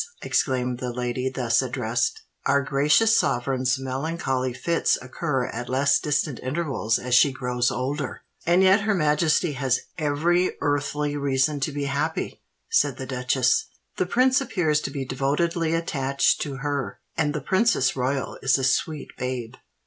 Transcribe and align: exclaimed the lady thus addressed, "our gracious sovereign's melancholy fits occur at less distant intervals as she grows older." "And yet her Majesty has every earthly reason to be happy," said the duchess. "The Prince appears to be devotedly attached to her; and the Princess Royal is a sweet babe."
exclaimed 0.23 0.79
the 0.79 0.91
lady 0.91 1.29
thus 1.29 1.61
addressed, 1.61 2.23
"our 2.47 2.63
gracious 2.63 3.15
sovereign's 3.19 3.77
melancholy 3.77 4.51
fits 4.51 4.97
occur 4.99 5.45
at 5.49 5.69
less 5.69 5.99
distant 5.99 6.39
intervals 6.39 6.97
as 6.97 7.13
she 7.13 7.31
grows 7.31 7.69
older." 7.69 8.23
"And 8.43 8.63
yet 8.63 8.81
her 8.81 8.95
Majesty 8.95 9.51
has 9.53 9.81
every 9.99 10.53
earthly 10.59 11.15
reason 11.17 11.59
to 11.59 11.71
be 11.71 11.83
happy," 11.85 12.41
said 12.67 12.97
the 12.97 13.05
duchess. 13.05 13.65
"The 13.97 14.07
Prince 14.07 14.41
appears 14.41 14.81
to 14.81 14.89
be 14.89 15.05
devotedly 15.05 15.75
attached 15.75 16.41
to 16.41 16.55
her; 16.63 16.99
and 17.15 17.35
the 17.35 17.39
Princess 17.41 17.95
Royal 17.95 18.39
is 18.41 18.57
a 18.57 18.63
sweet 18.63 19.11
babe." 19.19 19.53